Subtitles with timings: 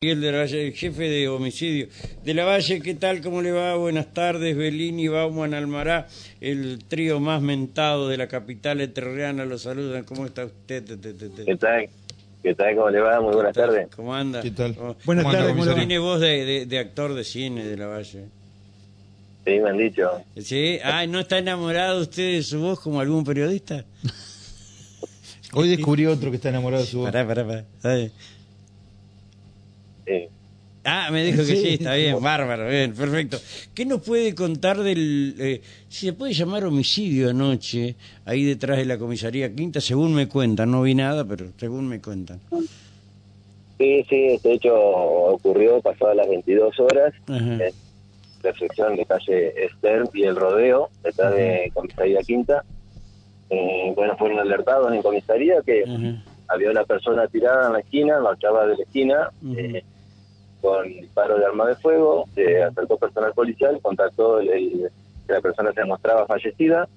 [0.00, 1.88] Miguel de la Valle, jefe de homicidio.
[2.24, 3.20] De la Valle, ¿qué tal?
[3.20, 3.74] ¿Cómo le va?
[3.74, 4.56] Buenas tardes.
[4.56, 6.06] Bellini, Bauman, Almará,
[6.40, 9.44] el trío más mentado de la capital eterreana.
[9.44, 10.04] Los saludan.
[10.04, 10.84] ¿Cómo está usted?
[11.44, 11.88] ¿Qué tal?
[12.44, 12.76] ¿Qué tal?
[12.76, 13.20] ¿Cómo le va?
[13.20, 13.88] Muy buenas tardes.
[13.96, 14.40] ¿Cómo anda?
[14.40, 14.76] ¿Qué tal?
[14.76, 15.56] ¿Cómo- Buenas cómo tardes?
[15.56, 15.74] ¿cómo?
[15.74, 18.26] Tiene voz de, de- de actor de cine de la Valle.
[19.44, 20.08] Sí, me han dicho.
[20.40, 20.78] ¿Sí?
[20.84, 23.84] Ah, ¿no está enamorado usted de su voz como algún periodista?
[25.54, 27.10] Hoy descubrí otro que está enamorado de su voz.
[27.10, 27.64] Pará, pará, pará.
[30.08, 30.28] Sí.
[30.84, 31.68] Ah, me dijo que sí, Sí.
[31.74, 33.38] está bien, bárbaro, bien, perfecto.
[33.74, 37.94] ¿Qué nos puede contar del, eh, si se puede llamar homicidio anoche,
[38.24, 42.00] ahí detrás de la comisaría quinta, según me cuentan, no vi nada, pero según me
[42.00, 42.40] cuentan.
[43.78, 47.36] Sí, sí, este hecho ocurrió pasadas las 22 horas Ajá.
[47.38, 47.60] en
[48.42, 52.64] la sección de calle Stern y el Rodeo, detrás de Comisaría Quinta.
[53.50, 56.22] Eh, bueno, fueron alertados en comisaría que Ajá.
[56.48, 59.82] había una persona tirada en la esquina, en la octava de la esquina, eh,
[60.60, 64.90] con disparo de arma de fuego, se acercó personal policial, contactó el, el-
[65.26, 66.88] que la persona se mostraba fallecida,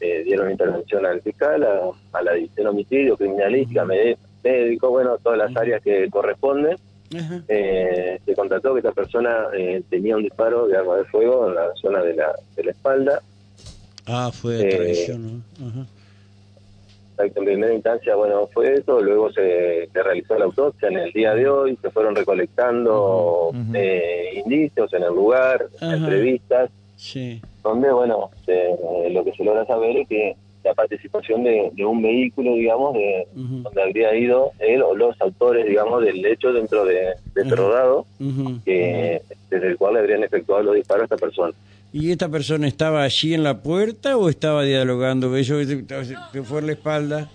[0.00, 1.80] eh, dieron intervención al fiscal, a,
[2.18, 6.76] a la división homicidio, criminalística, mede- médico, bueno, todas las áreas que corresponden.
[7.48, 11.54] Eh, se constató que esta persona eh, tenía un disparo de arma de fuego en
[11.54, 13.22] la zona de la, de la espalda.
[14.06, 15.22] Ah, fue de Eh, traición,
[15.58, 15.86] ¿no?
[17.18, 21.34] En primera instancia, bueno, fue eso, luego se, se realizó la autopsia en el día
[21.34, 25.96] de hoy, se fueron recolectando eh, indicios en el lugar, Ajá.
[25.96, 27.40] entrevistas, Sí.
[27.62, 28.76] donde, bueno, se-
[29.10, 33.26] lo que se logra saber es que la participación de, de un vehículo, digamos, de,
[33.36, 33.62] Ujú.
[33.62, 36.94] donde habría ido él o los autores, digamos, del hecho dentro de,
[37.34, 38.04] de este rodado,
[38.64, 41.52] que, desde el cual le habrían efectuado los disparos a esta persona.
[41.98, 45.34] ¿Y esta persona estaba allí en la puerta o estaba dialogando?
[45.34, 45.66] Ellos
[46.30, 47.30] que fue en la espalda.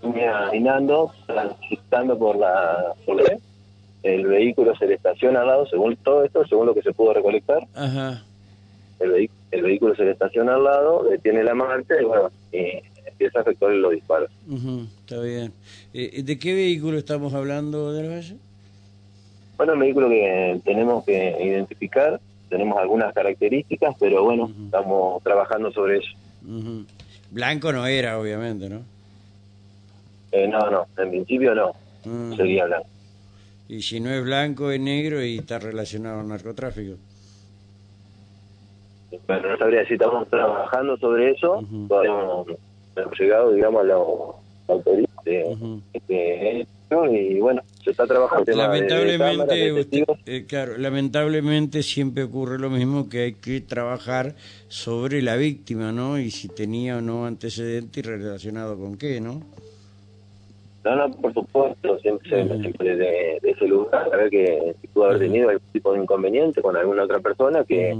[0.00, 3.38] Venía caminando, transitando por la, por la-
[4.04, 7.12] el vehículo se le estaciona al lado, según todo esto, según lo que se pudo
[7.12, 8.22] recolectar, Ajá.
[9.00, 13.40] el, el vehículo se le estaciona al lado, detiene la marcha y bueno, y empieza
[13.40, 14.30] a efectuar los disparos.
[14.48, 15.52] Ujú, Está bien.
[15.92, 18.36] Eh, ¿De qué vehículo estamos hablando de la Valle?
[19.62, 25.98] Bueno, el vehículo que tenemos que identificar, tenemos algunas características, pero bueno, estamos trabajando sobre
[25.98, 26.10] eso.
[27.30, 28.80] Blanco no era, obviamente, ¿no?
[30.32, 31.68] Eh, no, no, en principio no,
[32.04, 32.34] Ujú.
[32.34, 32.88] sería blanco.
[33.68, 36.96] Y si no es blanco, es negro y está relacionado al narcotráfico.
[39.28, 42.56] Bueno, no sabría si estamos trabajando sobre eso, todavía no no
[42.96, 43.94] hemos llegado, digamos, a la
[44.66, 45.08] autoridad
[45.92, 52.24] este hecho y bueno, se está trabajando de- de Lamentablemente, usted- eh, claro, lamentablemente siempre
[52.24, 54.34] ocurre lo mismo que hay que trabajar
[54.68, 56.18] sobre la víctima, ¿no?
[56.18, 59.40] Y si tenía o no antecedente y relacionado con qué, ¿no?
[60.84, 62.60] No, no, por supuesto, siempre, Ujú.
[62.60, 66.02] siempre de, de ese lugar, a ver que si pudo haber tenido algún tipo de
[66.02, 67.94] inconveniente con alguna otra persona que.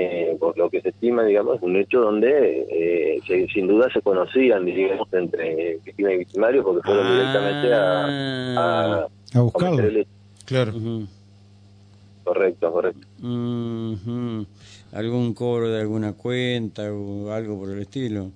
[0.00, 3.90] Eh, por lo que se estima, digamos, es un hecho donde eh, se- sin duda
[3.92, 7.12] se conocían, digamos, entre víctima y victimario porque fueron Ah.
[7.12, 8.04] directamente a,
[9.02, 9.70] a, A buscarlo.
[9.76, 10.10] cometer el hecho.
[10.44, 10.76] Claro.
[10.76, 11.06] Ujú.
[12.24, 13.06] Correcto, correcto.
[13.22, 14.46] Ujú.
[14.92, 18.30] ¿Algún cobro de alguna cuenta o algo por el estilo?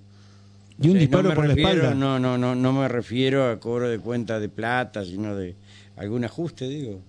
[0.81, 1.95] Y un Sí, disparo no por la refiero- espalda.
[1.95, 5.55] No, no, no, no me refiero a cobro de cuenta de plata, sino de
[5.95, 6.99] algún ajuste, digo.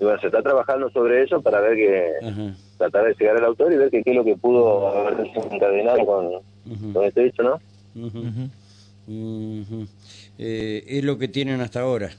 [0.00, 2.54] Y bueno, se está trabajando sobre eso para ver que Ajá.
[2.90, 6.04] Tratar de llegar al autor y ver que qué es lo que pudo haber encadenado
[6.04, 7.60] con, con este hecho, ¿no?
[10.38, 12.10] Eh, es lo que tienen hasta ahora.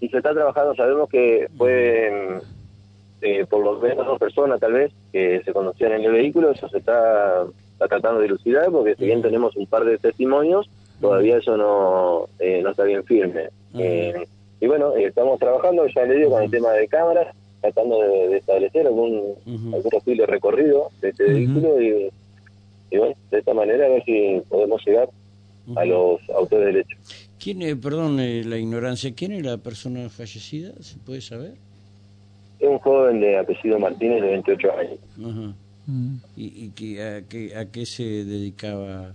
[0.00, 2.40] Y se está trabajando, sabemos que fue
[3.22, 6.68] eh, por lo menos dos personas tal vez que se conocían en el vehículo, eso
[6.68, 10.68] se está, está tratando de elucidar porque si bien tenemos un par de testimonios,
[11.00, 13.48] todavía eso no, eh, no está bien firme.
[13.78, 14.26] Eh,
[14.60, 17.34] y bueno, estamos trabajando, ya le digo, con el tema de cámaras,
[17.72, 19.74] tratando de, de establecer algún, Ujú.
[19.74, 22.10] algún posible recorrido de este vehículo y,
[22.90, 25.08] y bueno, de esta manera a ver si podemos llegar
[25.76, 26.96] a los autores del hecho.
[27.42, 30.72] ¿Quién, eh, perdón eh, la ignorancia, quién era la persona fallecida?
[30.80, 31.52] ¿Se puede saber?
[32.60, 34.98] Es un joven de apellido Martínez de 28 años.
[36.36, 39.14] ¿Y, y qué- a, qué, a qué se dedicaba?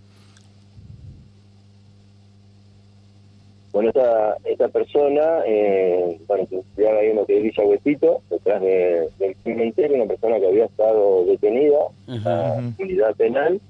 [3.71, 8.21] Bueno, esta, esta persona, eh, bueno, que estudiaba ahí en lo que es Villa Huesito,
[8.29, 11.77] detrás de, del cementerio, una persona que había estado detenida
[12.07, 12.57] Ajá.
[12.57, 13.61] a unidad penal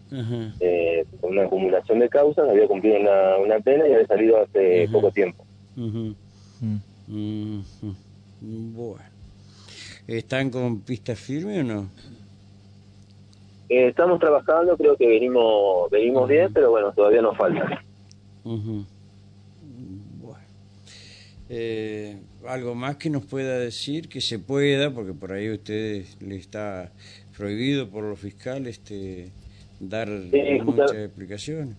[0.62, 4.88] eh, por una acumulación de causas, había cumplido una, una pena y había salido hace
[4.90, 5.44] poco tiempo.
[8.42, 9.04] Bueno.
[10.08, 11.90] ¿Están con pistas firmes o no?
[13.70, 17.84] Eh, estamos trabajando, creo que venimos venimos bien, pero bueno, todavía nos falta.
[19.70, 20.36] Ujú.
[21.52, 22.16] Eh,
[22.48, 26.36] algo más que nos pueda decir, que se pueda, porque por ahí a ustedes le
[26.36, 26.92] está
[27.36, 29.30] prohibido por los fiscales este,
[29.80, 31.76] dar Sí, muchas explicaciones.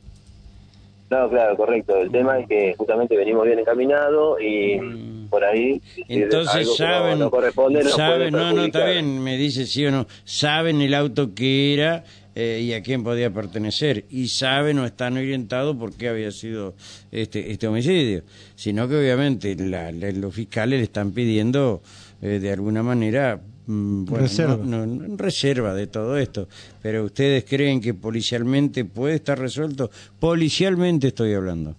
[1.09, 1.97] No, claro, correcto.
[2.03, 5.29] El tema es que justamente venimos bien encaminados y Mm.
[5.29, 5.81] por ahí...
[6.09, 10.81] Entonces saben, No, corresponde, saben, no, no, está bien, me dice sí o no, saben
[10.81, 12.05] el auto que era
[12.43, 16.75] eh, y a quién podía pertenecer, y saben o están orientados por qué había sido
[17.13, 18.23] este, este homicidio,
[18.55, 21.83] sino que obviamente la- la- los fiscales le están pidiendo
[22.23, 24.57] eh, de alguna manera mm, bueno, Reserva.
[24.57, 26.49] no- no- no, reserva de todo esto,
[26.83, 31.75] pero ustedes creen que policialmente puede estar resuelto, policialmente estoy hablando.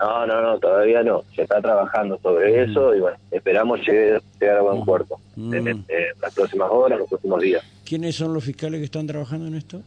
[0.00, 1.22] No, no, no, todavía no.
[1.36, 5.54] Se está trabajando sobre eso y bueno, esperamos llegar, llegar a buen puerto Mm.
[5.54, 5.84] en, en
[6.20, 7.62] las próximas horas, los próximos días.
[7.84, 9.80] ¿Quiénes son los fiscales que están trabajando en esto?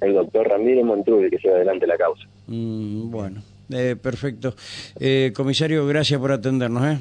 [0.00, 2.24] El doctor Ramírez Montrubio que lleva adelante la causa.
[2.46, 4.54] Mm, bueno, eh, perfecto.
[4.98, 6.84] Eh, comisario, gracias por atendernos.
[6.86, 6.98] ¿eh?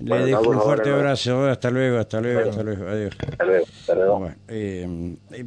[0.00, 1.44] Le Bueno, dejo un fuerte abrazo.
[1.46, 2.50] Hasta luego, hasta luego, Bueno.
[2.50, 2.86] hasta luego.
[2.88, 3.16] Adiós.
[3.20, 3.64] Hasta luego.
[3.80, 4.18] Hasta luego.
[4.18, 5.44] Bueno, eh, eh,